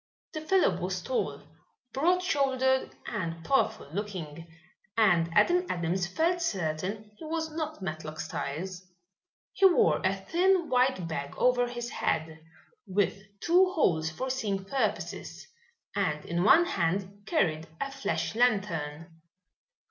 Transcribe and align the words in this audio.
The 0.33 0.41
fellow 0.41 0.81
was 0.81 1.03
tall, 1.03 1.43
broad 1.93 2.23
shouldered 2.23 2.89
and 3.05 3.45
powerful 3.45 3.87
looking, 3.93 4.47
and 4.97 5.29
Adam 5.35 5.63
Adams 5.69 6.07
felt 6.07 6.41
certain 6.41 7.11
he 7.19 7.25
was 7.25 7.51
not 7.51 7.83
Matlock 7.83 8.19
Styles. 8.19 8.81
He 9.53 9.67
wore 9.67 10.01
a 10.03 10.15
thin 10.15 10.69
white 10.69 11.07
bag 11.07 11.35
over 11.37 11.67
his 11.67 11.91
head, 11.91 12.43
with 12.87 13.21
two 13.41 13.71
holes 13.73 14.09
for 14.09 14.31
seeing 14.31 14.65
purposes, 14.65 15.45
and 15.95 16.25
in 16.25 16.43
one 16.43 16.65
hand 16.65 17.21
carried 17.27 17.67
a 17.79 17.91
flash 17.91 18.33
lantern. 18.33 19.21